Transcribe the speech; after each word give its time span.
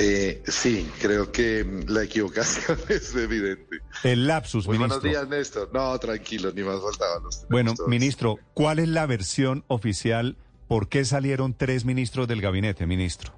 Eh, 0.00 0.42
sí, 0.46 0.88
creo 1.00 1.32
que 1.32 1.66
la 1.88 2.04
equivocación 2.04 2.78
es 2.88 3.14
evidente. 3.16 3.80
El 4.04 4.26
lapsus, 4.28 4.66
Muy 4.66 4.78
ministro. 4.78 5.00
buenos 5.00 5.18
días, 5.20 5.28
Néstor. 5.28 5.70
No, 5.72 5.98
tranquilo, 5.98 6.52
ni 6.54 6.62
más 6.62 6.80
faltaban 6.80 7.22
los 7.24 7.34
tenemos 7.36 7.50
Bueno, 7.50 7.74
todos. 7.74 7.88
ministro, 7.88 8.36
¿cuál 8.54 8.78
es 8.78 8.88
la 8.88 9.06
versión 9.06 9.64
oficial? 9.66 10.36
¿Por 10.68 10.88
qué 10.88 11.04
salieron 11.04 11.52
tres 11.54 11.84
ministros 11.84 12.28
del 12.28 12.40
gabinete, 12.40 12.86
ministro? 12.86 13.34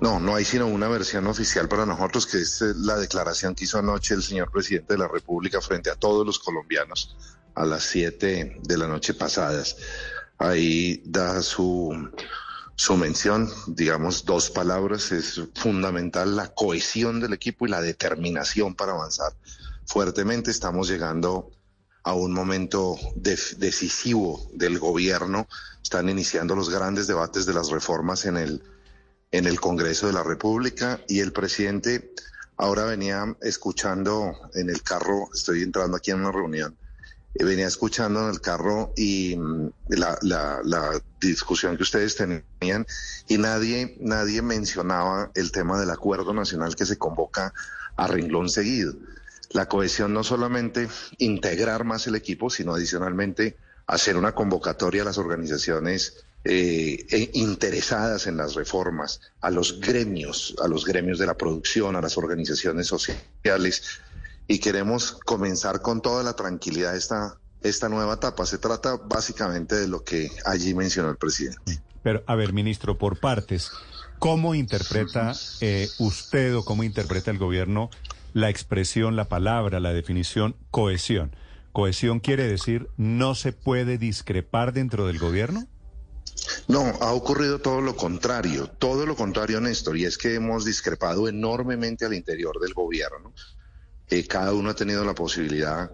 No, 0.00 0.18
no 0.20 0.34
hay 0.34 0.44
sino 0.44 0.66
una 0.66 0.88
versión 0.88 1.26
oficial 1.26 1.68
para 1.68 1.86
nosotros, 1.86 2.26
que 2.26 2.38
es 2.38 2.60
eh, 2.62 2.72
la 2.76 2.96
declaración 2.96 3.54
que 3.54 3.64
hizo 3.64 3.78
anoche 3.78 4.14
el 4.14 4.22
señor 4.22 4.50
presidente 4.50 4.94
de 4.94 4.98
la 4.98 5.08
República 5.08 5.60
frente 5.60 5.90
a 5.90 5.94
todos 5.94 6.26
los 6.26 6.38
colombianos 6.38 7.16
a 7.54 7.64
las 7.64 7.84
7 7.84 8.58
de 8.62 8.76
la 8.78 8.86
noche 8.88 9.14
pasadas. 9.14 9.76
Ahí 10.38 11.02
da 11.06 11.40
su, 11.40 12.10
su 12.76 12.96
mención, 12.96 13.50
digamos, 13.66 14.24
dos 14.24 14.50
palabras, 14.50 15.10
es 15.12 15.40
fundamental 15.54 16.36
la 16.36 16.54
cohesión 16.54 17.20
del 17.20 17.32
equipo 17.32 17.66
y 17.66 17.70
la 17.70 17.80
determinación 17.80 18.74
para 18.74 18.92
avanzar 18.92 19.32
fuertemente. 19.86 20.50
Estamos 20.50 20.88
llegando 20.88 21.50
a 22.04 22.12
un 22.12 22.32
momento 22.32 22.96
def- 23.16 23.56
decisivo 23.56 24.48
del 24.52 24.78
gobierno. 24.78 25.48
Están 25.82 26.08
iniciando 26.08 26.54
los 26.54 26.70
grandes 26.70 27.06
debates 27.06 27.46
de 27.46 27.54
las 27.54 27.70
reformas 27.70 28.24
en 28.26 28.36
el 28.36 28.62
en 29.32 29.46
el 29.46 29.58
Congreso 29.60 30.06
de 30.06 30.12
la 30.12 30.22
República 30.22 31.00
y 31.08 31.18
el 31.18 31.32
presidente 31.32 32.12
ahora 32.56 32.84
venía 32.84 33.36
escuchando 33.42 34.32
en 34.54 34.70
el 34.70 34.82
carro, 34.82 35.28
estoy 35.34 35.62
entrando 35.62 35.96
aquí 35.96 36.12
en 36.12 36.20
una 36.20 36.30
reunión, 36.30 36.78
venía 37.44 37.66
escuchando 37.66 38.22
en 38.22 38.30
el 38.30 38.40
carro 38.40 38.92
y 38.96 39.36
mm, 39.36 39.70
la, 39.88 41.00
discusión 41.20 41.76
que 41.76 41.82
ustedes 41.82 42.14
tenían 42.14 42.86
y 43.26 43.38
nadie, 43.38 43.96
nadie 44.00 44.42
mencionaba 44.42 45.30
el 45.34 45.50
tema 45.50 45.80
del 45.80 45.90
acuerdo 45.90 46.32
nacional 46.32 46.76
que 46.76 46.86
se 46.86 46.98
convoca 46.98 47.52
a 47.96 48.06
renglón 48.06 48.48
seguido. 48.48 48.94
La 49.50 49.66
cohesión 49.66 50.12
no 50.12 50.22
solamente 50.22 50.88
integrar 51.18 51.84
más 51.84 52.06
el 52.06 52.14
equipo, 52.14 52.50
sino 52.50 52.74
adicionalmente 52.74 53.56
hacer 53.86 54.16
una 54.16 54.32
convocatoria 54.32 55.02
a 55.02 55.04
las 55.04 55.18
organizaciones 55.18 56.24
eh, 56.44 57.06
eh, 57.10 57.30
interesadas 57.34 58.28
en 58.28 58.36
las 58.36 58.54
reformas, 58.54 59.20
a 59.40 59.50
los 59.50 59.80
gremios, 59.80 60.54
a 60.62 60.68
los 60.68 60.84
gremios 60.84 61.18
de 61.18 61.26
la 61.26 61.34
producción, 61.34 61.96
a 61.96 62.00
las 62.00 62.16
organizaciones 62.16 62.86
sociales, 62.86 63.82
y 64.48 64.58
queremos 64.58 65.18
comenzar 65.24 65.82
con 65.82 66.00
toda 66.00 66.22
la 66.22 66.34
tranquilidad 66.34 66.96
esta, 66.96 67.38
esta 67.62 67.88
nueva 67.88 68.14
etapa. 68.14 68.46
Se 68.46 68.58
trata 68.58 68.96
básicamente 68.96 69.74
de 69.76 69.88
lo 69.88 70.04
que 70.04 70.30
allí 70.44 70.74
mencionó 70.74 71.10
el 71.10 71.16
presidente. 71.16 71.80
Pero, 72.02 72.22
a 72.26 72.34
ver, 72.36 72.52
ministro, 72.52 72.96
por 72.98 73.18
partes, 73.18 73.72
¿cómo 74.18 74.54
interpreta 74.54 75.32
eh, 75.60 75.88
usted 75.98 76.56
o 76.56 76.64
cómo 76.64 76.84
interpreta 76.84 77.30
el 77.30 77.38
gobierno 77.38 77.90
la 78.32 78.50
expresión, 78.50 79.16
la 79.16 79.28
palabra, 79.28 79.80
la 79.80 79.92
definición 79.92 80.56
cohesión? 80.70 81.34
¿Cohesión 81.72 82.20
quiere 82.20 82.46
decir 82.46 82.88
no 82.96 83.34
se 83.34 83.52
puede 83.52 83.98
discrepar 83.98 84.72
dentro 84.72 85.06
del 85.06 85.18
gobierno? 85.18 85.66
No, 86.68 86.80
ha 87.00 87.12
ocurrido 87.12 87.60
todo 87.60 87.80
lo 87.80 87.96
contrario, 87.96 88.68
todo 88.68 89.06
lo 89.06 89.16
contrario, 89.16 89.60
Néstor, 89.60 89.96
y 89.96 90.04
es 90.04 90.18
que 90.18 90.34
hemos 90.34 90.64
discrepado 90.64 91.28
enormemente 91.28 92.04
al 92.04 92.14
interior 92.14 92.60
del 92.60 92.74
gobierno. 92.74 93.32
Eh, 94.08 94.26
cada 94.26 94.52
uno 94.52 94.70
ha 94.70 94.74
tenido 94.74 95.04
la 95.04 95.14
posibilidad 95.14 95.90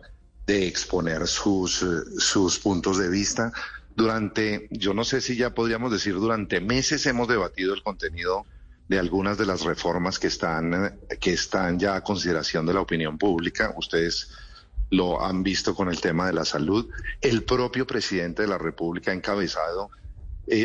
de 0.47 0.67
exponer 0.67 1.27
sus, 1.27 1.83
eh, 1.83 1.87
sus 2.19 2.59
puntos 2.59 2.99
de 2.99 3.09
vista. 3.09 3.53
Durante, 3.97 4.69
yo 4.71 4.93
no 4.93 5.05
sé 5.05 5.21
si 5.21 5.37
ya 5.37 5.55
podríamos 5.55 5.93
decir, 5.93 6.15
durante 6.15 6.61
meses 6.61 7.07
hemos 7.07 7.29
debatido 7.29 7.75
el 7.75 7.83
contenido 7.83 8.45
de 8.89 8.99
algunas 8.99 9.39
de 9.39 9.47
las 9.47 9.63
reformas 9.63 10.19
que 10.19 10.27
están, 10.27 10.75
eh, 10.75 11.19
que 11.19 11.33
están 11.33 11.79
ya 11.79 11.97
a 11.97 12.03
consideración 12.03 12.67
de 12.67 12.75
la 12.75 12.81
opinión 12.81 13.17
pública. 13.17 13.73
Ustedes 13.77 14.29
lo 14.91 15.25
han 15.25 15.43
visto 15.43 15.75
con 15.75 15.89
el 15.89 16.01
tema 16.01 16.27
de 16.27 16.35
la 16.35 16.45
salud. 16.45 16.91
El 17.23 17.45
propio 17.45 17.87
presidente 17.87 18.43
de 18.43 18.49
la 18.49 18.59
República 18.59 19.11
ha 19.11 19.15
encabezado 19.15 19.91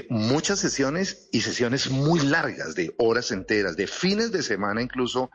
muchas 0.09 0.59
sesiones 0.59 1.29
y 1.31 1.41
sesiones 1.41 1.91
muy 1.91 2.19
largas, 2.19 2.74
de 2.74 2.94
horas 2.97 3.31
enteras, 3.31 3.78
de 3.78 3.85
fines 3.85 4.31
de 4.31 4.41
semana 4.41 4.81
incluso 4.81 5.29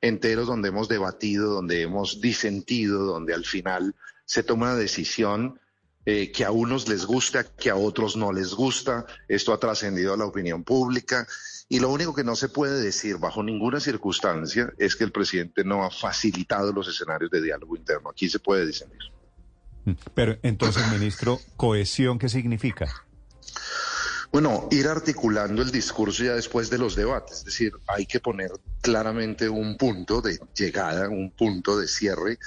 enteros 0.00 0.46
donde 0.46 0.68
hemos 0.68 0.88
debatido, 0.88 1.52
donde 1.52 1.82
hemos 1.82 2.20
disentido, 2.20 3.04
donde 3.04 3.34
al 3.34 3.44
final 3.44 3.94
se 4.24 4.42
toma 4.42 4.66
una 4.66 4.76
decisión 4.76 5.60
eh, 6.06 6.32
que 6.32 6.44
a 6.44 6.50
unos 6.50 6.88
les 6.88 7.04
gusta, 7.04 7.44
que 7.44 7.70
a 7.70 7.76
otros 7.76 8.16
no 8.16 8.32
les 8.32 8.54
gusta. 8.54 9.04
Esto 9.28 9.52
ha 9.52 9.60
trascendido 9.60 10.14
a 10.14 10.16
la 10.16 10.24
opinión 10.24 10.64
pública. 10.64 11.26
Y 11.68 11.78
lo 11.78 11.90
único 11.90 12.14
que 12.14 12.24
no 12.24 12.34
se 12.34 12.48
puede 12.48 12.80
decir 12.80 13.18
bajo 13.18 13.42
ninguna 13.42 13.80
circunstancia 13.80 14.72
es 14.78 14.96
que 14.96 15.04
el 15.04 15.12
presidente 15.12 15.62
no 15.62 15.84
ha 15.84 15.90
facilitado 15.90 16.72
los 16.72 16.88
escenarios 16.88 17.30
de 17.30 17.42
diálogo 17.42 17.76
interno. 17.76 18.10
Aquí 18.10 18.28
se 18.28 18.38
puede 18.38 18.66
disentir. 18.66 18.98
Pero 20.14 20.38
entonces, 20.42 20.90
ministro, 20.90 21.38
¿cohesión 21.56 22.18
qué 22.18 22.28
significa? 22.28 23.06
Bueno, 24.32 24.68
ir 24.70 24.86
articulando 24.86 25.60
el 25.60 25.72
discurso 25.72 26.22
ya 26.22 26.34
después 26.34 26.70
de 26.70 26.78
los 26.78 26.94
debates, 26.94 27.38
es 27.38 27.44
decir, 27.44 27.72
hay 27.88 28.06
que 28.06 28.20
poner 28.20 28.52
claramente 28.80 29.48
un 29.48 29.76
punto 29.76 30.20
de 30.20 30.38
llegada, 30.54 31.08
un 31.08 31.32
punto 31.32 31.76
de 31.76 31.88
cierre 31.88 32.38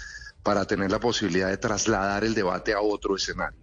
para 0.43 0.65
tener 0.65 0.89
la 0.91 1.01
posibilidad 1.01 1.49
de 1.49 1.57
trasladar 1.57 2.23
el 2.23 2.35
debate 2.35 2.73
a 2.73 2.79
otro 2.79 3.17
escenario. 3.17 3.59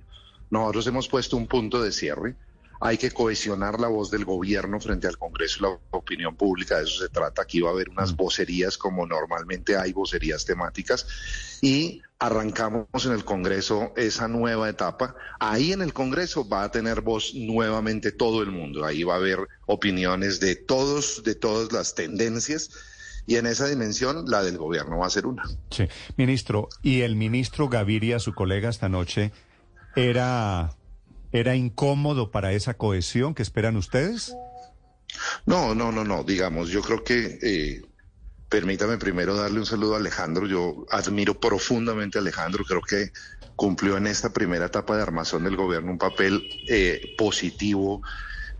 Nosotros 0.50 0.86
hemos 0.86 1.08
puesto 1.08 1.38
un 1.38 1.46
punto 1.46 1.82
de 1.82 1.92
cierre, 1.92 2.36
hay 2.80 2.96
que 2.96 3.10
cohesionar 3.10 3.78
la 3.78 3.88
voz 3.88 4.10
del 4.10 4.24
gobierno 4.24 4.80
frente 4.80 5.06
al 5.06 5.18
Congreso 5.18 5.58
y 5.58 5.62
la 5.62 5.78
opinión 5.90 6.34
pública, 6.34 6.78
de 6.78 6.84
eso 6.84 7.02
se 7.02 7.10
trata, 7.10 7.42
aquí 7.42 7.60
va 7.60 7.68
a 7.68 7.72
haber 7.72 7.90
unas 7.90 8.16
vocerías 8.16 8.78
como 8.78 9.06
normalmente 9.06 9.76
hay 9.76 9.92
vocerías 9.92 10.46
temáticas 10.46 11.06
y 11.60 12.00
arrancamos 12.18 12.86
en 13.04 13.12
el 13.12 13.24
Congreso 13.24 13.92
esa 13.96 14.28
nueva 14.28 14.68
etapa. 14.68 15.14
Ahí 15.38 15.72
en 15.72 15.82
el 15.82 15.92
Congreso 15.92 16.48
va 16.48 16.64
a 16.64 16.70
tener 16.70 17.02
voz 17.02 17.34
nuevamente 17.34 18.12
todo 18.12 18.42
el 18.42 18.50
mundo. 18.50 18.84
Ahí 18.84 19.02
va 19.02 19.14
a 19.14 19.16
haber 19.16 19.40
opiniones 19.66 20.40
de 20.40 20.56
todos, 20.56 21.22
de 21.22 21.34
todas 21.34 21.72
las 21.72 21.94
tendencias. 21.94 22.70
Y 23.26 23.36
en 23.36 23.46
esa 23.46 23.68
dimensión, 23.68 24.24
la 24.26 24.42
del 24.42 24.58
gobierno 24.58 24.98
va 24.98 25.06
a 25.06 25.10
ser 25.10 25.26
una. 25.26 25.44
Sí, 25.70 25.84
ministro, 26.16 26.68
y 26.82 27.02
el 27.02 27.16
ministro 27.16 27.68
Gaviria, 27.68 28.18
su 28.18 28.34
colega 28.34 28.68
esta 28.68 28.88
noche, 28.88 29.32
era 29.94 30.76
era 31.32 31.54
incómodo 31.54 32.30
para 32.30 32.52
esa 32.52 32.74
cohesión 32.74 33.34
que 33.34 33.42
esperan 33.42 33.76
ustedes? 33.76 34.34
No, 35.46 35.74
no, 35.74 35.92
no, 35.92 36.04
no. 36.04 36.24
Digamos, 36.24 36.68
yo 36.70 36.82
creo 36.82 37.04
que 37.04 37.38
eh, 37.42 37.82
permítame 38.48 38.98
primero 38.98 39.34
darle 39.36 39.60
un 39.60 39.66
saludo 39.66 39.94
a 39.94 39.98
Alejandro. 39.98 40.46
Yo 40.46 40.86
admiro 40.90 41.38
profundamente 41.38 42.18
a 42.18 42.20
Alejandro. 42.20 42.64
Creo 42.64 42.82
que 42.82 43.12
cumplió 43.56 43.96
en 43.96 44.06
esta 44.06 44.32
primera 44.32 44.66
etapa 44.66 44.96
de 44.96 45.02
armazón 45.02 45.44
del 45.44 45.56
gobierno 45.56 45.92
un 45.92 45.98
papel 45.98 46.48
eh, 46.68 47.14
positivo. 47.16 48.02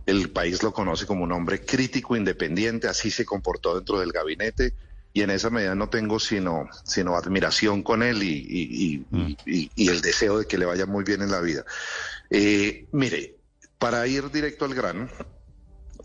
El 0.06 0.30
país 0.30 0.62
lo 0.62 0.72
conoce 0.72 1.06
como 1.06 1.24
un 1.24 1.32
hombre 1.32 1.64
crítico, 1.64 2.16
independiente. 2.16 2.88
Así 2.88 3.10
se 3.10 3.24
comportó 3.24 3.76
dentro 3.76 4.00
del 4.00 4.12
gabinete. 4.12 4.74
Y 5.12 5.22
en 5.22 5.30
esa 5.30 5.50
medida 5.50 5.74
no 5.74 5.88
tengo 5.88 6.20
sino, 6.20 6.68
sino 6.84 7.16
admiración 7.16 7.82
con 7.82 8.02
él 8.02 8.22
y, 8.22 8.46
y, 8.48 9.04
y, 9.44 9.70
y, 9.74 9.88
el 9.88 10.00
deseo 10.00 10.38
de 10.38 10.46
que 10.46 10.56
le 10.56 10.66
vaya 10.66 10.86
muy 10.86 11.02
bien 11.02 11.22
en 11.22 11.32
la 11.32 11.40
vida. 11.40 11.64
Eh, 12.30 12.86
mire, 12.92 13.34
para 13.78 14.06
ir 14.06 14.30
directo 14.30 14.66
al 14.66 14.74
grano, 14.74 15.08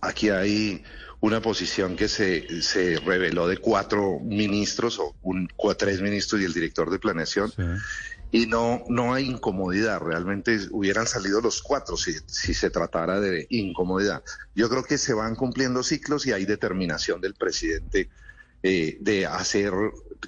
aquí 0.01 0.29
hay 0.29 0.83
una 1.19 1.41
posición 1.41 1.95
que 1.95 2.07
se, 2.07 2.61
se 2.61 2.97
reveló 2.97 3.47
de 3.47 3.57
cuatro 3.57 4.19
ministros 4.19 4.99
o 4.99 5.15
un, 5.21 5.49
tres 5.77 6.01
ministros 6.01 6.41
y 6.41 6.45
el 6.45 6.53
director 6.53 6.89
de 6.89 6.99
planeación. 6.99 7.51
Sí. 7.51 7.63
Y 8.31 8.47
no, 8.47 8.83
no 8.89 9.13
hay 9.13 9.29
incomodidad, 9.29 10.01
realmente 10.01 10.59
hubieran 10.71 11.07
salido 11.07 11.41
los 11.41 11.61
cuatro 11.61 11.95
si, 11.95 12.13
si 12.25 12.53
se 12.53 12.69
tratara 12.69 13.19
de 13.19 13.47
incomodidad. 13.49 14.23
Yo 14.55 14.67
creo 14.67 14.83
que 14.83 14.97
se 14.97 15.13
van 15.13 15.35
cumpliendo 15.35 15.83
ciclos 15.83 16.25
y 16.25 16.33
hay 16.33 16.45
determinación 16.45 17.21
del 17.21 17.35
presidente 17.35 18.09
eh, 18.67 18.97
de 18.99 19.27
hacer, 19.27 19.71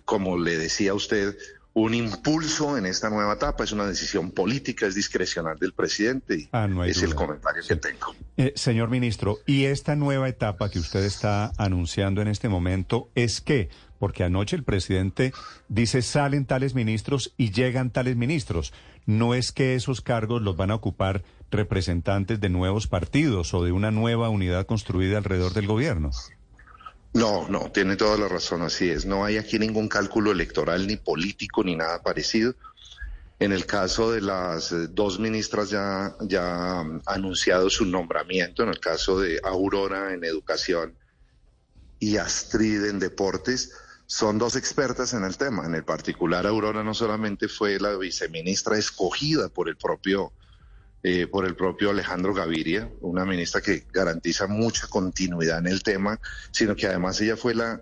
como 0.06 0.38
le 0.38 0.58
decía 0.58 0.94
usted, 0.94 1.36
un 1.74 1.94
impulso 1.94 2.78
en 2.78 2.86
esta 2.86 3.10
nueva 3.10 3.34
etapa, 3.34 3.64
es 3.64 3.72
una 3.72 3.86
decisión 3.86 4.32
política, 4.32 4.86
es 4.88 4.96
discrecional 4.96 5.58
del 5.60 5.74
presidente 5.74 6.36
y 6.36 6.50
Ah, 6.52 6.68
no 6.68 6.82
hay 6.82 6.90
es 6.92 6.98
duda. 6.98 7.08
el 7.10 7.16
comentario 7.16 7.62
que 7.68 7.76
tengo. 7.76 8.16
Eh, 8.38 8.54
señor 8.56 8.90
ministro, 8.90 9.38
¿y 9.46 9.66
esta 9.66 9.96
nueva 9.96 10.28
etapa 10.30 10.70
que 10.70 10.80
usted 10.80 11.04
está 11.04 11.52
anunciando 11.58 12.22
en 12.22 12.28
este 12.30 12.50
momento 12.50 13.10
es 13.16 13.42
qué? 13.42 13.70
Porque 14.00 14.24
anoche 14.24 14.56
el 14.56 14.64
presidente 14.64 15.34
dice 15.68 16.02
salen 16.04 16.46
tales 16.46 16.74
ministros 16.76 17.34
y 17.38 17.52
llegan 17.52 17.92
tales 17.92 18.16
ministros. 18.16 18.74
No 19.08 19.34
es 19.36 19.52
que 19.52 19.76
esos 19.76 20.02
cargos 20.02 20.42
los 20.42 20.56
van 20.58 20.72
a 20.72 20.76
ocupar 20.76 21.24
representantes 21.52 22.40
de 22.40 22.50
nuevos 22.50 22.88
partidos 22.88 23.54
o 23.54 23.64
de 23.64 23.72
una 23.72 23.92
nueva 23.92 24.30
unidad 24.30 24.66
construida 24.66 25.18
alrededor 25.18 25.54
del 25.54 25.68
gobierno. 25.68 26.12
No, 27.18 27.48
no, 27.50 27.72
tiene 27.72 27.96
toda 27.96 28.16
la 28.16 28.28
razón, 28.28 28.62
así 28.62 28.92
es. 28.92 29.08
No 29.08 29.26
hay 29.26 29.38
aquí 29.38 29.58
ningún 29.58 29.90
cálculo 29.90 30.32
electoral, 30.32 30.86
ni 30.86 30.98
político, 30.98 31.64
ni 31.64 31.76
nada 31.76 32.04
parecido. 32.04 32.54
En 33.40 33.52
el 33.52 33.66
caso 33.66 34.12
de 34.12 34.22
las 34.22 34.72
eh, 34.72 34.88
dos 34.92 35.18
ministras 35.18 35.72
ya, 35.72 36.16
han 36.20 37.02
anunciado 37.08 37.72
su 37.72 37.86
nombramiento, 37.86 38.62
en 38.62 38.70
el 38.70 38.80
caso 38.80 39.20
de 39.20 39.42
Aurora 39.44 40.14
en 40.14 40.24
educación 40.26 40.96
y 42.00 42.18
Astrid 42.18 42.86
en 42.86 43.00
deportes, 43.00 43.74
son 44.06 44.38
dos 44.38 44.56
expertas 44.56 45.16
en 45.16 45.24
el 45.24 45.38
tema. 45.38 45.66
En 45.66 45.74
el 45.74 45.84
particular, 45.84 46.46
Aurora 46.46 46.84
no 46.84 46.94
solamente 46.94 47.48
fue 47.48 47.80
la 47.80 47.98
viceministra 47.98 48.78
escogida 48.78 49.50
por 49.50 49.70
el 49.70 49.76
propio 49.76 50.34
eh, 51.04 51.28
por 51.28 51.46
el 51.46 51.56
propio 51.56 51.90
Alejandro 51.90 52.34
Gaviria, 52.34 52.90
una 53.02 53.26
ministra 53.26 53.62
que 53.62 53.86
garantiza 53.94 54.48
mucha 54.48 54.88
continuidad 54.88 55.60
en 55.60 55.68
el 55.68 55.84
tema, 55.84 56.20
sino 56.52 56.76
que 56.76 56.88
además 56.88 57.22
ella 57.22 57.38
fue 57.38 57.56
la 57.56 57.82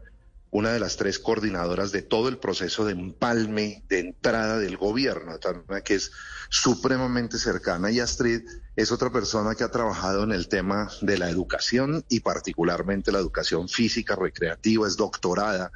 una 0.55 0.71
de 0.71 0.79
las 0.79 0.95
tres 0.95 1.19
coordinadoras 1.19 1.91
de 1.91 2.01
todo 2.01 2.29
el 2.29 2.37
proceso 2.37 2.85
de 2.85 2.93
empalme, 2.93 3.83
de 3.89 3.99
entrada 3.99 4.57
del 4.57 4.77
gobierno, 4.77 5.37
que 5.83 5.95
es 5.95 6.13
supremamente 6.49 7.37
cercana. 7.37 7.91
Y 7.91 7.99
Astrid 7.99 8.41
es 8.77 8.93
otra 8.93 9.11
persona 9.11 9.55
que 9.55 9.65
ha 9.65 9.71
trabajado 9.71 10.23
en 10.23 10.31
el 10.31 10.47
tema 10.47 10.89
de 11.01 11.17
la 11.17 11.29
educación 11.29 12.05
y 12.07 12.21
particularmente 12.21 13.11
la 13.11 13.19
educación 13.19 13.67
física, 13.67 14.15
recreativa, 14.15 14.87
es 14.87 14.95
doctorada 14.95 15.73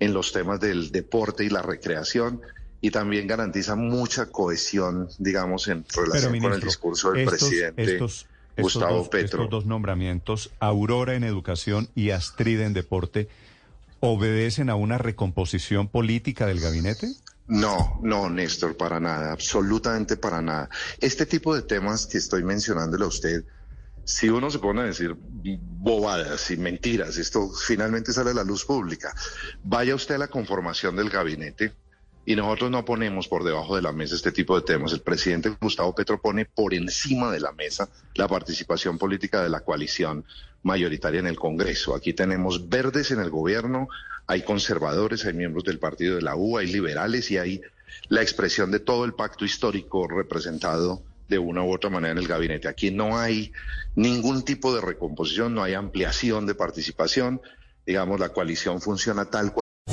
en 0.00 0.12
los 0.12 0.32
temas 0.32 0.58
del 0.58 0.90
deporte 0.90 1.44
y 1.44 1.48
la 1.48 1.62
recreación 1.62 2.42
y 2.86 2.90
también 2.92 3.26
garantiza 3.26 3.74
mucha 3.74 4.26
cohesión, 4.26 5.08
digamos, 5.18 5.66
en 5.66 5.84
relación 5.92 6.38
con 6.40 6.52
el 6.52 6.60
discurso 6.60 7.10
del 7.10 7.22
estos- 7.24 7.38
presidente 7.40 7.82
estos- 7.82 8.26
estos 8.54 8.74
Gustavo 8.74 8.96
dos- 8.98 9.08
Petro. 9.08 9.42
Estos 9.42 9.50
dos 9.50 9.66
nombramientos, 9.66 10.52
Aurora 10.60 11.14
en 11.16 11.24
educación 11.24 11.88
y 11.96 12.10
Astrid 12.10 12.60
en 12.60 12.74
deporte, 12.74 13.28
¿obedecen 13.98 14.70
a 14.70 14.76
una 14.76 14.98
recomposición 14.98 15.88
política 15.88 16.46
del 16.46 16.60
gabinete? 16.60 17.08
No, 17.48 17.98
no, 18.04 18.30
Néstor, 18.30 18.76
para 18.76 19.00
nada, 19.00 19.32
absolutamente 19.32 20.16
para 20.16 20.40
nada. 20.40 20.68
Este 21.00 21.26
tipo 21.26 21.56
de 21.56 21.62
temas 21.62 22.06
que 22.06 22.18
estoy 22.18 22.44
mencionándole 22.44 23.02
a 23.04 23.08
usted, 23.08 23.42
si 24.04 24.28
uno 24.28 24.48
se 24.52 24.60
pone 24.60 24.82
a 24.82 24.84
decir 24.84 25.16
bobadas 25.18 26.52
y 26.52 26.56
mentiras, 26.56 27.16
esto 27.16 27.50
finalmente 27.50 28.12
sale 28.12 28.30
a 28.30 28.34
la 28.34 28.44
luz 28.44 28.64
pública. 28.64 29.12
Vaya 29.64 29.96
usted 29.96 30.14
a 30.14 30.18
la 30.18 30.28
conformación 30.28 30.94
del 30.94 31.10
gabinete 31.10 31.72
y 32.28 32.34
nosotros 32.34 32.72
no 32.72 32.84
ponemos 32.84 33.28
por 33.28 33.44
debajo 33.44 33.76
de 33.76 33.82
la 33.82 33.92
mesa 33.92 34.16
este 34.16 34.32
tipo 34.32 34.56
de 34.56 34.66
temas. 34.66 34.92
El 34.92 35.00
presidente 35.00 35.56
Gustavo 35.60 35.94
Petro 35.94 36.20
pone 36.20 36.44
por 36.44 36.74
encima 36.74 37.30
de 37.30 37.38
la 37.38 37.52
mesa 37.52 37.88
la 38.16 38.26
participación 38.26 38.98
política 38.98 39.44
de 39.44 39.48
la 39.48 39.60
coalición 39.60 40.24
mayoritaria 40.64 41.20
en 41.20 41.28
el 41.28 41.36
Congreso. 41.36 41.94
Aquí 41.94 42.12
tenemos 42.12 42.68
verdes 42.68 43.12
en 43.12 43.20
el 43.20 43.30
gobierno, 43.30 43.88
hay 44.26 44.42
conservadores, 44.42 45.24
hay 45.24 45.34
miembros 45.34 45.62
del 45.62 45.78
partido 45.78 46.16
de 46.16 46.22
la 46.22 46.34
U, 46.34 46.58
hay 46.58 46.66
liberales 46.66 47.30
y 47.30 47.38
hay 47.38 47.60
la 48.08 48.22
expresión 48.22 48.72
de 48.72 48.80
todo 48.80 49.04
el 49.04 49.14
pacto 49.14 49.44
histórico 49.44 50.08
representado 50.08 51.04
de 51.28 51.38
una 51.38 51.62
u 51.62 51.72
otra 51.72 51.90
manera 51.90 52.10
en 52.10 52.18
el 52.18 52.26
gabinete. 52.26 52.66
Aquí 52.66 52.90
no 52.90 53.18
hay 53.18 53.52
ningún 53.94 54.44
tipo 54.44 54.74
de 54.74 54.80
recomposición, 54.80 55.54
no 55.54 55.62
hay 55.62 55.74
ampliación 55.74 56.44
de 56.46 56.56
participación. 56.56 57.40
Digamos, 57.86 58.18
la 58.18 58.30
coalición 58.30 58.80
funciona 58.80 59.26
tal 59.26 59.52
cual. 59.52 59.65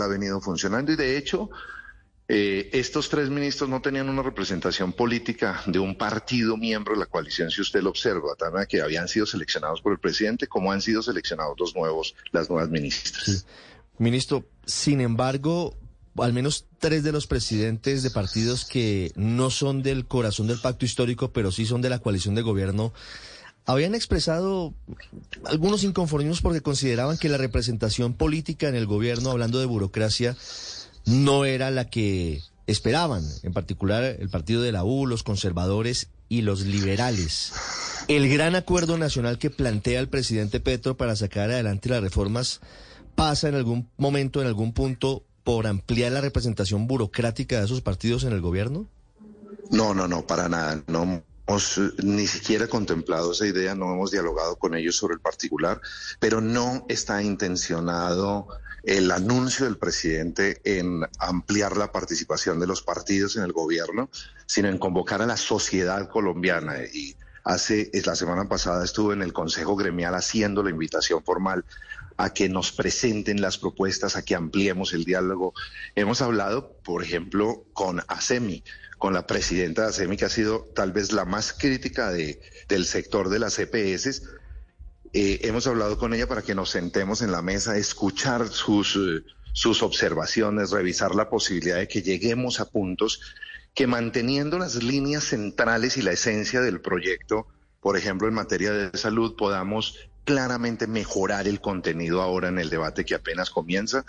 Ha 0.00 0.06
venido 0.06 0.40
funcionando 0.40 0.92
y 0.92 0.96
de 0.96 1.18
hecho 1.18 1.50
eh, 2.28 2.70
estos 2.72 3.10
tres 3.10 3.28
ministros 3.28 3.68
no 3.68 3.82
tenían 3.82 4.08
una 4.08 4.22
representación 4.22 4.92
política 4.92 5.60
de 5.66 5.78
un 5.78 5.96
partido 5.96 6.56
miembro 6.56 6.94
de 6.94 7.00
la 7.00 7.06
coalición, 7.06 7.50
si 7.50 7.60
usted 7.60 7.82
lo 7.82 7.90
observa, 7.90 8.34
manera 8.40 8.66
que 8.66 8.80
habían 8.80 9.08
sido 9.08 9.26
seleccionados 9.26 9.82
por 9.82 9.92
el 9.92 9.98
presidente, 9.98 10.46
como 10.46 10.72
han 10.72 10.80
sido 10.80 11.02
seleccionados 11.02 11.56
los 11.58 11.74
nuevos, 11.74 12.14
las 12.30 12.48
nuevas 12.48 12.70
ministras. 12.70 13.44
Ministro, 13.98 14.46
sin 14.64 15.00
embargo, 15.02 15.76
al 16.16 16.32
menos 16.32 16.66
tres 16.78 17.02
de 17.02 17.12
los 17.12 17.26
presidentes 17.26 18.02
de 18.02 18.10
partidos 18.10 18.64
que 18.64 19.12
no 19.14 19.50
son 19.50 19.82
del 19.82 20.06
corazón 20.06 20.46
del 20.46 20.60
pacto 20.60 20.86
histórico, 20.86 21.32
pero 21.32 21.52
sí 21.52 21.66
son 21.66 21.82
de 21.82 21.90
la 21.90 21.98
coalición 21.98 22.34
de 22.34 22.42
gobierno, 22.42 22.94
habían 23.66 23.94
expresado 23.94 24.74
algunos 25.44 25.84
inconformismos 25.84 26.40
porque 26.40 26.62
consideraban 26.62 27.18
que 27.18 27.28
la 27.28 27.38
representación 27.38 28.14
política 28.14 28.68
en 28.68 28.74
el 28.74 28.86
gobierno, 28.86 29.30
hablando 29.30 29.60
de 29.60 29.66
burocracia, 29.66 30.36
no 31.04 31.44
era 31.44 31.70
la 31.70 31.88
que 31.88 32.42
esperaban, 32.66 33.24
en 33.42 33.52
particular 33.52 34.04
el 34.04 34.28
partido 34.30 34.62
de 34.62 34.72
la 34.72 34.84
U, 34.84 35.06
los 35.06 35.22
conservadores 35.22 36.08
y 36.28 36.42
los 36.42 36.62
liberales. 36.62 37.52
El 38.08 38.28
gran 38.28 38.54
acuerdo 38.54 38.98
nacional 38.98 39.38
que 39.38 39.50
plantea 39.50 40.00
el 40.00 40.08
presidente 40.08 40.60
Petro 40.60 40.96
para 40.96 41.16
sacar 41.16 41.50
adelante 41.50 41.88
las 41.88 42.02
reformas 42.02 42.60
pasa 43.14 43.48
en 43.48 43.54
algún 43.54 43.88
momento, 43.96 44.40
en 44.40 44.46
algún 44.46 44.72
punto, 44.72 45.24
por 45.44 45.66
ampliar 45.66 46.12
la 46.12 46.20
representación 46.20 46.86
burocrática 46.86 47.58
de 47.58 47.66
esos 47.66 47.80
partidos 47.80 48.24
en 48.24 48.32
el 48.32 48.40
gobierno? 48.40 48.86
No, 49.70 49.94
no, 49.94 50.08
no, 50.08 50.26
para 50.26 50.48
nada. 50.48 50.82
No 50.86 51.22
ni 52.02 52.26
siquiera 52.26 52.66
contemplado 52.68 53.32
esa 53.32 53.46
idea, 53.46 53.74
no 53.74 53.92
hemos 53.92 54.10
dialogado 54.10 54.56
con 54.56 54.74
ellos 54.74 54.96
sobre 54.96 55.14
el 55.14 55.20
particular, 55.20 55.80
pero 56.18 56.40
no 56.40 56.86
está 56.88 57.22
intencionado 57.22 58.48
el 58.82 59.10
anuncio 59.10 59.64
del 59.64 59.78
presidente 59.78 60.60
en 60.64 61.02
ampliar 61.18 61.76
la 61.76 61.92
participación 61.92 62.58
de 62.58 62.66
los 62.66 62.82
partidos 62.82 63.36
en 63.36 63.44
el 63.44 63.52
gobierno, 63.52 64.10
sino 64.46 64.68
en 64.68 64.78
convocar 64.78 65.22
a 65.22 65.26
la 65.26 65.36
sociedad 65.36 66.08
colombiana. 66.08 66.78
Y 66.92 67.16
hace, 67.44 67.90
la 68.04 68.14
semana 68.14 68.48
pasada 68.48 68.84
estuve 68.84 69.14
en 69.14 69.22
el 69.22 69.32
Consejo 69.32 69.76
Gremial 69.76 70.14
haciendo 70.14 70.62
la 70.62 70.70
invitación 70.70 71.22
formal 71.22 71.64
a 72.16 72.32
que 72.32 72.48
nos 72.48 72.72
presenten 72.72 73.40
las 73.40 73.58
propuestas, 73.58 74.16
a 74.16 74.22
que 74.22 74.34
ampliemos 74.34 74.92
el 74.92 75.04
diálogo. 75.04 75.54
Hemos 75.94 76.22
hablado, 76.22 76.76
por 76.84 77.02
ejemplo, 77.02 77.64
con 77.72 78.02
ASEMI, 78.06 78.62
con 78.98 79.14
la 79.14 79.26
presidenta 79.26 79.82
de 79.82 79.88
ASEMI, 79.88 80.16
que 80.16 80.26
ha 80.26 80.30
sido 80.30 80.68
tal 80.74 80.92
vez 80.92 81.12
la 81.12 81.24
más 81.24 81.52
crítica 81.52 82.10
de, 82.10 82.40
del 82.68 82.84
sector 82.84 83.28
de 83.28 83.38
las 83.38 83.58
EPS. 83.58 84.22
Eh, 85.12 85.40
hemos 85.42 85.66
hablado 85.66 85.98
con 85.98 86.14
ella 86.14 86.26
para 86.26 86.42
que 86.42 86.54
nos 86.54 86.70
sentemos 86.70 87.22
en 87.22 87.32
la 87.32 87.42
mesa, 87.42 87.76
escuchar 87.76 88.48
sus, 88.48 88.96
eh, 88.96 89.24
sus 89.52 89.82
observaciones, 89.82 90.70
revisar 90.70 91.14
la 91.14 91.28
posibilidad 91.28 91.76
de 91.76 91.88
que 91.88 92.02
lleguemos 92.02 92.60
a 92.60 92.66
puntos 92.66 93.20
que 93.74 93.86
manteniendo 93.86 94.58
las 94.58 94.82
líneas 94.82 95.24
centrales 95.24 95.96
y 95.96 96.02
la 96.02 96.12
esencia 96.12 96.60
del 96.60 96.80
proyecto, 96.80 97.46
por 97.80 97.96
ejemplo, 97.96 98.28
en 98.28 98.34
materia 98.34 98.72
de 98.72 98.96
salud, 98.98 99.34
podamos 99.36 99.96
claramente 100.24 100.86
mejorar 100.86 101.48
el 101.48 101.60
contenido 101.60 102.22
ahora 102.22 102.48
en 102.48 102.58
el 102.58 102.70
debate 102.70 103.04
que 103.04 103.14
apenas 103.14 103.50
comienza. 103.50 104.04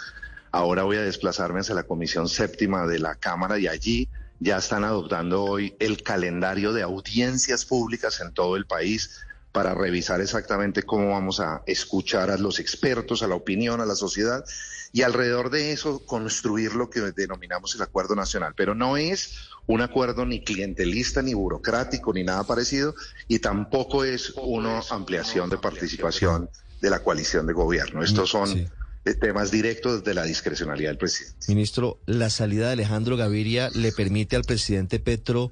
Ahora 0.51 0.83
voy 0.83 0.97
a 0.97 1.01
desplazarme 1.01 1.61
hacia 1.61 1.75
la 1.75 1.83
Comisión 1.83 2.29
Séptima 2.29 2.85
de 2.85 2.99
la 2.99 3.15
Cámara 3.15 3.57
y 3.57 3.67
allí 3.67 4.09
ya 4.39 4.57
están 4.57 4.83
adoptando 4.83 5.43
hoy 5.43 5.75
el 5.79 6.03
calendario 6.03 6.73
de 6.73 6.83
audiencias 6.83 7.65
públicas 7.65 8.19
en 8.21 8.33
todo 8.33 8.57
el 8.57 8.65
país 8.65 9.21
para 9.51 9.73
revisar 9.73 10.19
exactamente 10.19 10.83
cómo 10.83 11.11
vamos 11.11 11.39
a 11.39 11.63
escuchar 11.65 12.31
a 12.31 12.37
los 12.37 12.59
expertos, 12.59 13.23
a 13.23 13.27
la 13.27 13.35
opinión, 13.35 13.81
a 13.81 13.85
la 13.85 13.95
sociedad 13.95 14.43
y 14.91 15.03
alrededor 15.03 15.49
de 15.49 15.71
eso 15.71 16.05
construir 16.05 16.73
lo 16.73 16.89
que 16.89 17.01
denominamos 17.01 17.75
el 17.75 17.81
acuerdo 17.81 18.15
nacional. 18.15 18.53
Pero 18.55 18.75
no 18.75 18.97
es 18.97 19.49
un 19.67 19.81
acuerdo 19.81 20.25
ni 20.25 20.43
clientelista, 20.43 21.21
ni 21.21 21.33
burocrático, 21.33 22.13
ni 22.13 22.23
nada 22.23 22.43
parecido, 22.43 22.95
y 23.27 23.39
tampoco 23.39 24.03
es 24.03 24.33
una 24.35 24.81
ampliación 24.89 25.49
de 25.49 25.57
participación 25.57 26.49
de 26.81 26.89
la 26.89 26.99
coalición 26.99 27.47
de 27.47 27.53
gobierno. 27.53 28.03
Estos 28.03 28.29
son 28.29 28.47
Sí. 28.47 28.67
eh, 29.05 29.13
temas 29.15 29.51
directos 29.51 30.03
de 30.03 30.13
la 30.13 30.23
discrecionalidad 30.23 30.89
del 30.89 30.97
presidente. 30.97 31.37
Ministro, 31.47 31.97
la 32.05 32.29
salida 32.29 32.67
de 32.67 32.73
Alejandro 32.73 33.15
Gaviria 33.17 33.69
le 33.73 33.91
permite 33.91 34.35
al 34.35 34.43
presidente 34.43 34.99
Petro 34.99 35.51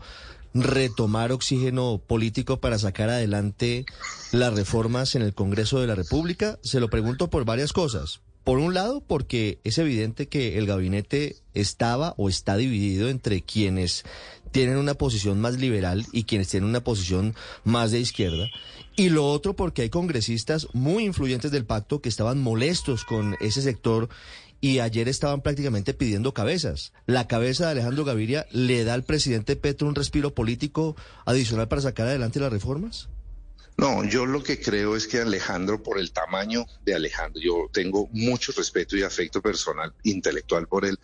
retomar 0.54 1.32
oxígeno 1.32 2.02
político 2.06 2.60
para 2.60 2.78
sacar 2.78 3.10
adelante 3.10 3.86
las 4.32 4.54
reformas 4.54 5.16
en 5.16 5.22
el 5.22 5.34
Congreso 5.34 5.80
de 5.80 5.88
la 5.88 5.96
República? 5.96 6.60
Se 6.62 6.80
lo 6.80 6.90
pregunto 6.90 7.30
por 7.30 7.46
varias 7.46 7.72
cosas. 7.74 8.22
Por 8.44 8.58
un 8.58 8.74
lado, 8.74 9.02
porque 9.02 9.60
es 9.64 9.78
evidente 9.78 10.28
que 10.28 10.58
el 10.58 10.66
gabinete 10.66 11.36
estaba 11.54 12.16
o 12.18 12.28
está 12.28 12.58
dividido 12.58 13.10
entre 13.10 13.42
quienes 13.42 14.04
tienen 14.52 14.78
una 14.78 14.96
posición 14.96 15.40
más 15.40 15.60
liberal 15.60 16.06
y 16.12 16.24
quienes 16.24 16.50
tienen 16.50 16.70
una 16.70 16.84
posición 16.84 17.36
más 17.64 17.92
de 17.92 18.00
izquierda. 18.00 18.50
Y 18.96 19.10
lo 19.10 19.28
otro 19.30 19.56
porque 19.56 19.84
hay 19.84 19.90
congresistas 19.90 20.68
muy 20.74 21.06
influyentes 21.06 21.52
del 21.52 21.66
pacto 21.66 22.02
que 22.02 22.10
estaban 22.10 22.40
molestos 22.40 23.06
con 23.06 23.36
ese 23.40 23.62
sector 23.62 24.10
y 24.60 24.80
ayer 24.80 25.08
estaban 25.08 25.42
prácticamente 25.42 25.94
pidiendo 25.94 26.34
cabezas. 26.34 26.94
¿La 27.06 27.28
cabeza 27.28 27.66
de 27.66 27.72
Alejandro 27.72 28.06
Gaviria 28.06 28.46
le 28.52 28.84
da 28.84 28.94
al 28.94 29.04
presidente 29.04 29.56
Petro 29.56 29.88
un 29.88 29.96
respiro 29.96 30.34
político 30.36 30.96
adicional 31.26 31.68
para 31.68 31.82
sacar 31.82 32.08
adelante 32.08 32.40
las 32.40 32.52
reformas? 32.52 33.10
No, 33.82 34.04
yo 34.04 34.28
lo 34.28 34.44
que 34.44 34.60
creo 34.60 34.96
es 34.96 35.08
que 35.08 35.22
Alejandro, 35.22 35.82
por 35.82 35.98
el 35.98 36.12
tamaño 36.12 36.68
de 36.86 36.94
Alejandro, 36.94 37.42
yo 37.42 37.68
tengo 37.74 38.08
mucho 38.12 38.52
respeto 38.56 38.96
y 38.96 39.02
afecto 39.02 39.42
personal, 39.42 39.92
intelectual 40.04 40.68
por 40.68 40.86
él, 40.86 41.00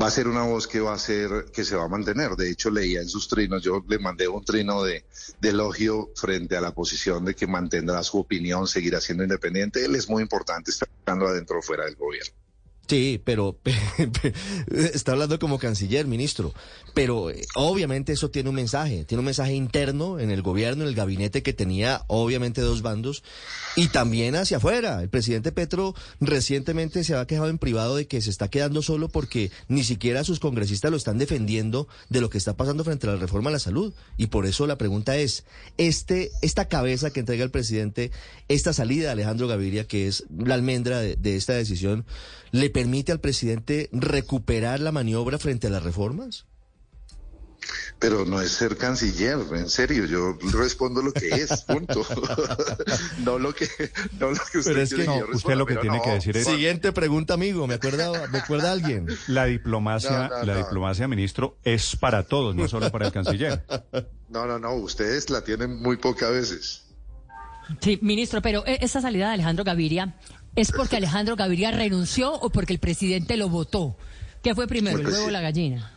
va 0.00 0.08
a 0.08 0.10
ser 0.10 0.28
una 0.28 0.42
voz 0.42 0.66
que 0.66 0.80
va 0.80 0.92
a 0.92 0.98
ser, 0.98 1.46
que 1.54 1.64
se 1.64 1.74
va 1.74 1.84
a 1.84 1.88
mantener. 1.88 2.32
De 2.32 2.50
hecho, 2.50 2.68
leía 2.68 3.00
en 3.00 3.08
sus 3.08 3.28
trinos, 3.28 3.62
yo 3.62 3.82
le 3.88 3.98
mandé 3.98 4.28
un 4.28 4.44
trino 4.44 4.82
de, 4.82 5.06
elogio 5.40 6.10
frente 6.14 6.54
a 6.54 6.60
la 6.60 6.74
posición 6.74 7.24
de 7.24 7.34
que 7.34 7.46
mantendrá 7.46 8.02
su 8.02 8.18
opinión, 8.18 8.66
seguirá 8.66 9.00
siendo 9.00 9.24
independiente. 9.24 9.82
Él 9.82 9.94
es 9.94 10.06
muy 10.06 10.22
importante 10.22 10.72
estando 10.72 11.26
adentro 11.26 11.60
o 11.60 11.62
fuera 11.62 11.86
del 11.86 11.96
gobierno. 11.96 12.45
Sí, 12.88 13.20
pero 13.24 13.58
está 14.70 15.12
hablando 15.12 15.38
como 15.40 15.58
canciller, 15.58 16.06
ministro. 16.06 16.54
Pero 16.94 17.30
eh, 17.30 17.44
obviamente 17.56 18.12
eso 18.12 18.30
tiene 18.30 18.48
un 18.48 18.54
mensaje, 18.54 19.04
tiene 19.04 19.18
un 19.18 19.26
mensaje 19.26 19.54
interno 19.54 20.20
en 20.20 20.30
el 20.30 20.40
gobierno, 20.40 20.84
en 20.84 20.88
el 20.88 20.94
gabinete 20.94 21.42
que 21.42 21.52
tenía 21.52 22.04
obviamente 22.06 22.60
dos 22.60 22.82
bandos 22.82 23.24
y 23.74 23.88
también 23.88 24.36
hacia 24.36 24.58
afuera. 24.58 25.02
El 25.02 25.08
presidente 25.08 25.52
Petro 25.52 25.94
recientemente 26.20 27.02
se 27.02 27.14
ha 27.16 27.26
quejado 27.26 27.48
en 27.48 27.58
privado 27.58 27.96
de 27.96 28.06
que 28.06 28.20
se 28.22 28.30
está 28.30 28.48
quedando 28.48 28.82
solo 28.82 29.08
porque 29.08 29.50
ni 29.68 29.82
siquiera 29.82 30.22
sus 30.22 30.38
congresistas 30.38 30.90
lo 30.90 30.96
están 30.96 31.18
defendiendo 31.18 31.88
de 32.08 32.20
lo 32.20 32.30
que 32.30 32.38
está 32.38 32.56
pasando 32.56 32.84
frente 32.84 33.08
a 33.08 33.14
la 33.14 33.16
reforma 33.16 33.50
a 33.50 33.54
la 33.54 33.58
salud. 33.58 33.92
Y 34.16 34.28
por 34.28 34.46
eso 34.46 34.66
la 34.66 34.78
pregunta 34.78 35.16
es, 35.16 35.44
este, 35.76 36.30
esta 36.40 36.68
cabeza 36.68 37.10
que 37.10 37.20
entrega 37.20 37.44
el 37.44 37.50
presidente, 37.50 38.12
esta 38.48 38.72
salida 38.72 39.06
de 39.06 39.12
Alejandro 39.12 39.48
Gaviria, 39.48 39.86
que 39.86 40.06
es 40.06 40.24
la 40.30 40.54
almendra 40.54 41.00
de, 41.00 41.16
de 41.16 41.36
esta 41.36 41.54
decisión, 41.54 42.06
¿le 42.52 42.70
permite 42.76 43.10
al 43.10 43.20
presidente 43.20 43.88
recuperar 43.92 44.80
la 44.80 44.92
maniobra 44.92 45.38
frente 45.38 45.66
a 45.68 45.70
las 45.70 45.82
reformas? 45.82 46.46
pero 47.98 48.26
no 48.26 48.42
es 48.42 48.52
ser 48.52 48.76
canciller, 48.76 49.38
en 49.52 49.70
serio, 49.70 50.04
yo 50.04 50.36
respondo 50.52 51.00
lo 51.00 51.12
que 51.12 51.28
es, 51.28 51.62
punto. 51.66 52.06
no 53.24 53.38
lo 53.38 53.54
que 53.54 53.66
no 54.20 54.30
lo 54.30 54.40
que 54.52 54.58
usted 54.58 54.72
Pero 54.72 54.82
es 54.82 54.94
que 54.94 55.04
no, 55.04 55.24
usted 55.32 55.54
lo 55.54 55.64
que 55.64 55.76
tiene 55.76 56.00
que 56.02 56.10
decir 56.10 56.36
es 56.36 56.44
Siguiente 56.46 56.92
pregunta, 56.92 57.32
amigo, 57.34 57.66
¿me 57.66 57.74
acuerda 57.74 58.28
me 58.28 58.38
acuerda 58.38 58.72
alguien? 58.72 59.06
La 59.26 59.46
diplomacia, 59.46 60.28
No, 60.28 60.28
no, 60.28 60.44
la 60.44 60.52
no. 60.52 60.58
diplomacia, 60.58 61.08
ministro, 61.08 61.56
es 61.64 61.96
para 61.96 62.24
todos, 62.24 62.54
no 62.54 62.68
solo 62.68 62.92
para 62.92 63.06
el 63.06 63.12
canciller. 63.12 63.64
No, 64.28 64.46
no, 64.46 64.58
no, 64.58 64.74
ustedes 64.74 65.30
la 65.30 65.42
tienen 65.42 65.80
muy 65.80 65.96
pocas 65.96 66.30
veces. 66.30 66.82
Sí, 67.80 67.98
ministro, 68.02 68.42
pero 68.42 68.64
eh, 68.66 68.78
esa 68.80 69.00
salida 69.00 69.28
de 69.28 69.34
Alejandro 69.34 69.64
Gaviria, 69.64 70.14
¿es 70.56 70.72
porque 70.72 70.96
Alejandro 70.96 71.36
Gaviria 71.36 71.70
renunció 71.70 72.32
o 72.34 72.50
porque 72.50 72.72
el 72.72 72.78
presidente 72.80 73.36
lo 73.36 73.48
votó? 73.48 73.96
¿Qué 74.42 74.54
fue 74.54 74.66
primero, 74.66 74.98
el 74.98 75.06
huevo 75.06 75.26
o 75.26 75.30
la 75.30 75.40
gallina? 75.40 75.92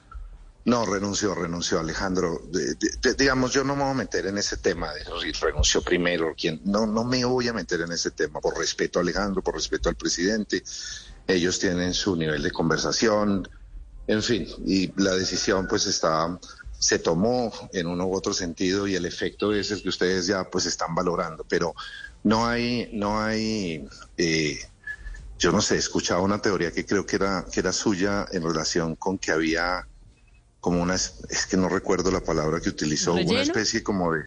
No, 0.65 0.85
renunció, 0.85 1.33
renunció 1.33 1.79
Alejandro. 1.79 2.41
De- 2.51 2.75
de- 2.75 2.91
de- 3.01 3.13
digamos, 3.15 3.53
yo 3.53 3.63
no 3.63 3.75
me 3.75 3.83
voy 3.83 3.91
a 3.91 3.95
meter 3.95 4.27
en 4.27 4.37
ese 4.37 4.57
tema 4.57 4.93
de 4.93 5.01
si 5.03 5.31
renunció 5.31 5.81
primero, 5.81 6.35
quién. 6.37 6.61
No, 6.65 6.85
no 6.85 7.03
me 7.03 7.23
voy 7.25 7.47
a 7.47 7.53
meter 7.53 7.81
en 7.81 7.91
ese 7.91 8.11
tema 8.11 8.39
por 8.39 8.57
respeto 8.57 8.99
a 8.99 9.01
Alejandro, 9.01 9.41
por 9.41 9.55
respeto 9.55 9.89
al 9.89 9.95
presidente. 9.95 10.63
Ellos 11.27 11.59
tienen 11.59 11.93
su 11.93 12.15
nivel 12.15 12.43
de 12.43 12.51
conversación, 12.51 13.47
en 14.07 14.21
fin, 14.21 14.47
y 14.65 14.91
la 15.01 15.15
decisión 15.15 15.67
pues 15.67 15.85
está, 15.85 16.37
se 16.79 16.97
tomó 16.97 17.51
en 17.73 17.87
uno 17.87 18.07
u 18.07 18.15
otro 18.15 18.33
sentido 18.33 18.87
y 18.87 18.95
el 18.95 19.05
efecto 19.05 19.53
es 19.53 19.69
el 19.71 19.83
que 19.83 19.89
ustedes 19.89 20.27
ya 20.27 20.49
pues 20.49 20.65
están 20.65 20.95
valorando, 20.95 21.45
pero 21.47 21.75
no 22.23 22.47
hay, 22.47 22.89
no 22.93 23.21
hay, 23.21 23.85
eh, 24.17 24.57
yo 25.37 25.51
no 25.51 25.61
sé, 25.61 25.75
escuchaba 25.75 26.21
una 26.21 26.41
teoría 26.41 26.71
que 26.71 26.85
creo 26.85 27.05
que 27.05 27.17
era, 27.17 27.45
que 27.51 27.59
era 27.59 27.73
suya 27.73 28.25
en 28.31 28.43
relación 28.43 28.95
con 28.95 29.17
que 29.17 29.31
había 29.31 29.85
como 30.61 30.81
una, 30.81 30.95
es 30.95 31.45
que 31.49 31.57
no 31.57 31.67
recuerdo 31.67 32.11
la 32.11 32.21
palabra 32.21 32.61
que 32.61 32.69
utilizó, 32.69 33.13
una 33.13 33.41
especie 33.41 33.83
como 33.83 34.13
de 34.13 34.25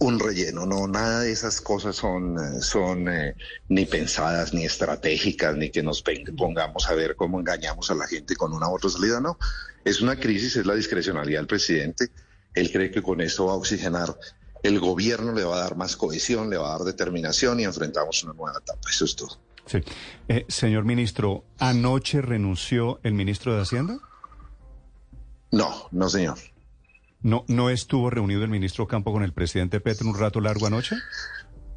un 0.00 0.18
relleno, 0.18 0.66
no, 0.66 0.86
nada 0.86 1.20
de 1.20 1.32
esas 1.32 1.60
cosas 1.60 1.96
son, 1.96 2.36
eh, 2.38 2.60
son 2.60 3.08
eh, 3.08 3.34
ni 3.68 3.86
pensadas, 3.86 4.52
ni 4.52 4.64
estratégicas, 4.64 5.56
ni 5.56 5.70
que 5.70 5.82
nos 5.82 6.02
pongamos 6.36 6.88
a 6.88 6.94
ver 6.94 7.16
cómo 7.16 7.40
engañamos 7.40 7.90
a 7.90 7.94
la 7.94 8.06
gente 8.06 8.36
con 8.36 8.52
una 8.52 8.68
u 8.68 8.74
otra 8.74 8.90
salida, 8.90 9.20
no. 9.20 9.38
Es 9.84 10.00
una 10.00 10.16
crisis, 10.16 10.56
es 10.56 10.66
la 10.66 10.74
discrecionalidad 10.74 11.40
del 11.40 11.46
presidente. 11.46 12.08
Él 12.54 12.70
cree 12.70 12.90
que 12.90 13.02
con 13.02 13.20
esto 13.20 13.46
va 13.46 13.52
a 13.52 13.56
oxigenar 13.56 14.16
el 14.62 14.80
gobierno, 14.80 15.32
le 15.32 15.44
va 15.44 15.56
a 15.56 15.60
dar 15.60 15.76
más 15.76 15.96
cohesión, 15.96 16.48
le 16.48 16.56
va 16.56 16.68
a 16.68 16.78
dar 16.78 16.86
determinación 16.86 17.60
y 17.60 17.64
enfrentamos 17.64 18.22
una 18.24 18.32
nueva 18.32 18.58
etapa. 18.58 18.88
Eso 18.88 19.04
es 19.04 19.16
todo. 19.16 19.38
Sí. 19.66 19.78
Eh, 20.28 20.44
señor 20.48 20.84
ministro, 20.84 21.44
¿anoche 21.58 22.22
renunció 22.22 23.00
el 23.02 23.14
ministro 23.14 23.54
de 23.54 23.62
Hacienda? 23.62 23.98
No, 25.50 25.88
no, 25.92 26.08
señor. 26.08 26.38
¿No, 27.24 27.46
¿No 27.48 27.70
estuvo 27.70 28.10
reunido 28.10 28.44
el 28.44 28.50
ministro 28.50 28.86
Campo 28.86 29.10
con 29.10 29.22
el 29.22 29.32
presidente 29.32 29.80
Petro 29.80 30.06
un 30.06 30.18
rato 30.18 30.42
largo 30.42 30.66
anoche? 30.66 30.96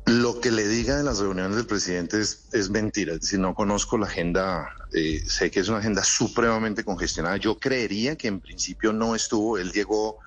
Lo 0.06 0.42
que 0.42 0.51
le 0.51 0.68
diga 0.68 0.98
de 0.98 1.04
las 1.04 1.20
reuniones 1.20 1.56
del 1.56 1.66
presidente 1.66 2.20
es, 2.20 2.50
es 2.51 2.70
mentira. 2.70 3.13
Es 3.13 3.22
decir, 3.22 3.39
no 3.39 3.56
conozco 3.56 3.98
la 3.98 4.08
agenda, 4.08 4.75
eh, 4.94 5.22
sé 5.25 5.50
que 5.50 5.62
es 5.62 5.70
una 5.70 5.77
agenda 5.77 6.04
supremamente 6.04 6.84
congestionada. 6.84 7.38
Yo 7.38 7.58
creería 7.60 8.18
que 8.18 8.27
en 8.27 8.42
principio 8.42 8.92
no 8.92 9.16
estuvo. 9.16 9.58
Él 9.58 9.72
llegó 9.72 10.18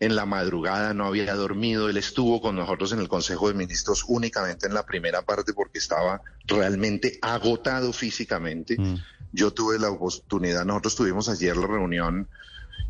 en 0.00 0.16
la 0.16 0.26
madrugada, 0.26 0.94
no 0.94 1.06
había 1.06 1.32
dormido. 1.36 1.88
Él 1.88 1.96
estuvo 1.96 2.40
con 2.40 2.56
nosotros 2.56 2.90
en 2.90 2.98
el 2.98 3.06
Consejo 3.06 3.46
de 3.46 3.54
Ministros 3.54 4.04
únicamente 4.08 4.66
en 4.66 4.74
la 4.74 4.84
primera 4.84 5.22
parte 5.22 5.52
porque 5.52 5.78
estaba 5.78 6.22
realmente 6.48 7.20
agotado 7.22 7.92
físicamente. 7.92 8.76
Mm. 8.76 8.96
Yo 9.32 9.52
tuve 9.52 9.78
la 9.78 9.90
oportunidad, 9.90 10.64
nosotros 10.64 10.96
tuvimos 10.96 11.28
ayer 11.28 11.56
la 11.56 11.68
reunión 11.68 12.28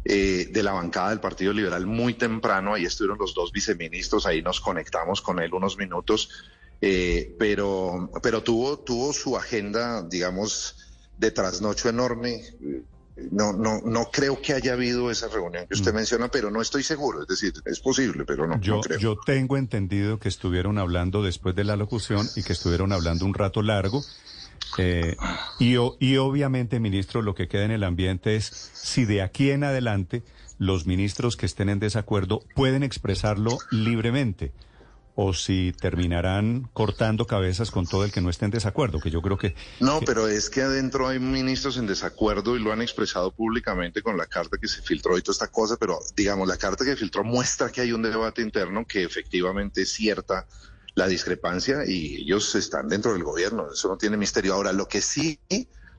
eh, 0.05 0.49
de 0.51 0.63
la 0.63 0.73
bancada 0.73 1.11
del 1.11 1.21
Partido 1.21 1.53
Liberal 1.53 1.87
muy 1.87 2.15
temprano, 2.15 2.75
ahí 2.75 2.85
estuvieron 2.85 3.19
los 3.19 3.35
dos 3.35 3.53
viceministros, 3.53 4.27
ahí 4.27 4.43
nos 4.43 4.61
conectamos 4.61 5.21
con 5.21 5.41
él 5.41 5.53
unos 5.53 5.77
minutos, 5.77 6.31
eh, 6.81 7.35
pero, 7.39 8.11
pero 8.23 8.43
tuvo, 8.43 8.79
tuvo 8.79 9.13
su 9.13 9.37
agenda, 9.37 10.03
digamos, 10.03 10.77
de 11.19 11.31
trasnocho 11.31 11.89
enorme. 11.89 12.43
No, 13.31 13.53
no, 13.53 13.83
no 13.85 14.11
creo 14.11 14.41
que 14.41 14.55
haya 14.55 14.73
habido 14.73 15.11
esa 15.11 15.29
reunión 15.29 15.67
que 15.67 15.75
usted 15.75 15.93
menciona, 15.93 16.29
pero 16.29 16.51
no 16.51 16.63
estoy 16.63 16.83
seguro. 16.83 17.21
Es 17.21 17.29
decir, 17.29 17.53
es 17.67 17.79
posible, 17.81 18.25
pero 18.25 18.47
no, 18.47 18.59
Yo, 18.63 18.77
no 18.77 18.81
creo. 18.81 18.99
yo 18.99 19.19
tengo 19.27 19.59
entendido 19.59 20.19
que 20.19 20.31
estuvieron 20.31 20.79
hablando 20.79 21.23
después 21.23 21.55
de 21.55 21.65
la 21.65 21.77
locución 21.77 22.27
y 22.35 22.43
que 22.43 22.55
estuvieron 22.55 22.93
hablando 22.93 23.27
un 23.27 23.35
rato 23.35 23.61
largo. 23.61 24.03
Eh, 24.79 25.17
y, 25.59 25.75
y 25.75 26.17
obviamente, 26.17 26.81
ministro, 26.81 27.23
lo 27.23 27.35
que 27.35 27.49
queda 27.49 27.65
en 27.65 27.71
el 27.71 27.85
ambiente 27.85 28.37
es 28.37 28.71
si 28.75 29.05
de 29.05 29.23
aquí 29.23 29.51
en 29.51 29.65
adelante 29.65 30.23
los 30.59 30.87
ministros 30.87 31.37
que 31.37 31.47
estén 31.47 31.69
en 31.69 31.81
desacuerdo 31.81 32.41
pueden 32.55 32.83
expresarlo 32.83 33.59
libremente 33.71 34.53
o 35.15 35.35
si 35.35 35.73
terminarán 35.79 36.69
cortando 36.73 37.27
cabezas 37.27 37.71
con 37.71 37.87
todo 37.87 38.05
el 38.05 38.13
que 38.13 38.21
no 38.21 38.31
esté 38.31 38.47
en 38.47 38.53
desacuerdo, 38.53 39.01
que 39.01 39.11
yo 39.11 39.21
creo 39.21 39.37
que... 39.37 39.55
No, 39.81 40.01
pero 40.01 40.29
es 40.29 40.49
que 40.49 40.63
adentro 40.63 41.09
hay 41.09 41.19
ministros 41.19 41.77
en 41.77 41.87
desacuerdo 41.87 42.57
y 42.57 42.61
lo 42.61 42.73
han 42.73 42.81
expresado 42.81 43.31
públicamente 43.31 44.03
con 44.03 44.17
la 44.17 44.27
carta 44.27 44.57
que 44.59 44.69
se 44.69 44.81
filtró 44.83 45.19
y 45.19 45.23
toda 45.23 45.33
esta 45.33 45.49
cosa, 45.49 45.77
pero 45.79 45.99
digamos, 46.17 46.49
la 46.49 46.57
carta 46.57 46.85
que 46.85 46.97
filtró 46.97 47.25
muestra 47.25 47.71
que 47.71 47.83
hay 47.83 47.93
un 47.93 48.03
debate 48.03 48.41
interno 48.41 48.87
que 48.87 49.03
efectivamente 49.03 49.83
es 49.83 49.93
cierta 49.93 50.47
la 51.01 51.09
discrepancia 51.09 51.85
y 51.87 52.17
ellos 52.23 52.55
están 52.55 52.87
dentro 52.89 53.15
del 53.15 53.25
gobierno, 53.25 53.73
eso 53.73 53.89
no 53.89 53.97
tiene 53.97 54.19
misterio. 54.19 54.53
Ahora, 54.53 54.73
lo 54.73 54.87
que 54.87 55.01
sí 55.01 55.41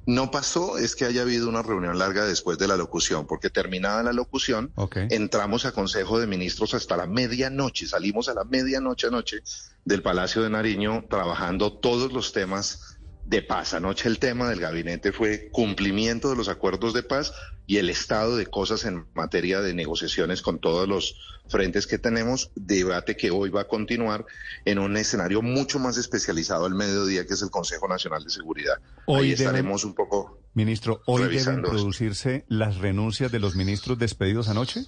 no 0.05 0.29
pasó 0.29 0.77
es 0.77 0.96
que 0.96 1.05
haya 1.05 1.24
habido 1.24 1.50
una 1.50 1.63
reunión 1.63 1.98
larga 1.98 2.25
después 2.25 2.60
de 2.60 2.67
la 2.67 2.77
locución, 2.77 3.25
porque 3.25 3.50
terminada 3.50 4.03
la 4.03 4.13
locución, 4.13 4.72
Ok. 4.75 4.98
entramos 5.10 5.65
a 5.65 5.72
Consejo 5.72 6.20
de 6.20 6.27
Ministros 6.27 6.75
hasta 6.75 6.98
la 6.98 7.08
medianoche, 7.08 7.88
salimos 7.88 8.29
a 8.29 8.36
la 8.36 8.43
medianoche 8.43 9.08
anoche 9.08 9.41
del 9.86 10.03
Palacio 10.03 10.43
de 10.43 10.51
Nariño 10.51 11.05
trabajando 11.10 11.74
todos 11.79 12.13
los 12.13 12.31
temas 12.31 12.90
de 13.31 13.41
paz. 13.41 13.73
Anoche 13.73 14.09
el 14.09 14.19
tema 14.19 14.50
del 14.50 14.59
gabinete 14.59 15.13
fue 15.13 15.50
cumplimiento 15.51 16.29
de 16.29 16.35
los 16.35 16.50
acuerdos 16.50 16.93
de 16.93 17.01
paz 17.01 17.33
y 17.65 17.77
el 17.77 17.89
estado 17.89 18.35
de 18.35 18.45
cosas 18.45 18.83
en 18.83 19.05
materia 19.15 19.61
de 19.61 19.73
negociaciones 19.73 20.41
con 20.41 20.59
todos 20.59 20.85
los 20.88 21.15
frentes 21.47 21.88
que 21.88 21.97
tenemos, 21.97 22.51
debate 22.55 23.15
que 23.15 23.31
hoy 23.31 23.50
va 23.50 23.61
a 23.61 23.67
continuar 23.67 24.25
en 24.65 24.79
un 24.79 24.97
escenario 24.97 25.41
mucho 25.41 25.79
más 25.79 25.95
especializado 25.97 26.65
al 26.65 26.75
mediodía, 26.75 27.25
que 27.25 27.33
es 27.33 27.41
el 27.41 27.50
Consejo 27.50 27.88
Nacional 27.88 28.23
de 28.25 28.29
Seguridad. 28.29 28.75
Hoy 29.05 29.27
Ahí 29.27 29.31
estaremos 29.33 29.85
un 29.85 29.95
poco... 29.95 30.38
Ministro, 30.53 31.01
¿hoy 31.05 31.23
deben 31.29 31.61
producirse 31.61 32.43
las 32.50 32.77
renuncias 32.79 33.31
de 33.31 33.39
los 33.39 33.55
ministros 33.55 33.97
despedidos 33.97 34.50
anoche? 34.50 34.81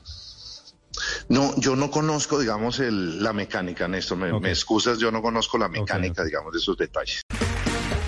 No, 1.28 1.56
yo 1.58 1.76
no 1.76 1.90
conozco, 1.90 2.40
digamos, 2.40 2.80
el- 2.80 3.24
la 3.24 3.34
mecánica, 3.34 3.88
Néstor. 3.88 4.18
Me, 4.18 4.40
me 4.40 4.50
excusas, 4.50 5.00
yo 5.00 5.12
no 5.12 5.22
conozco 5.24 5.58
la 5.58 5.68
mecánica, 5.70 6.24
digamos, 6.24 6.54
de 6.54 6.60
esos 6.60 6.78
detalles. 6.78 7.23